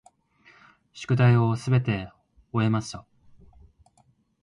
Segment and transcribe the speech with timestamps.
[0.93, 2.11] 宿題をすべて
[2.53, 3.05] 終えました。